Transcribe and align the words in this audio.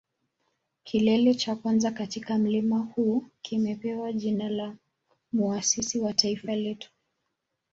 Kilele 0.83 1.33
cha 1.33 1.55
kwanza 1.55 1.91
katika 1.91 2.37
mlima 2.37 2.79
huu 2.79 3.23
kimepewa 3.41 4.13
jina 4.13 4.49
la 4.49 4.75
muasisi 5.33 5.99
wa 5.99 6.13
taifa 6.13 6.55
letu 6.55 6.91